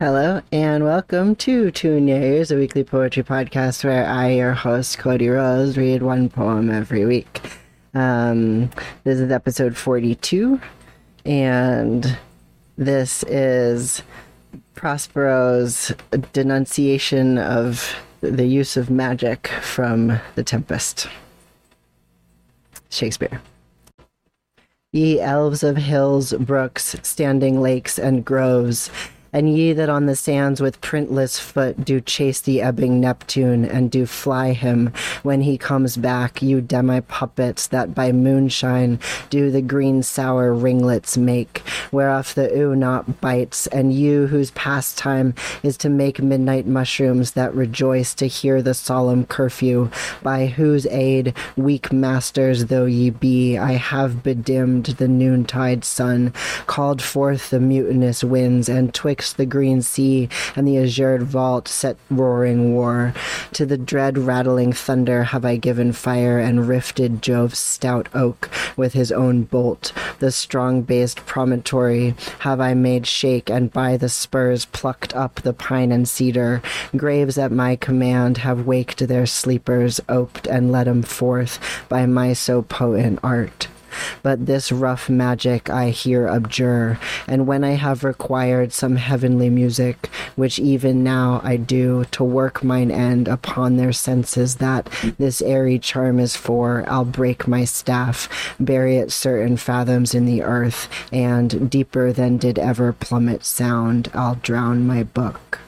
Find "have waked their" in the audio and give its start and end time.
78.38-79.26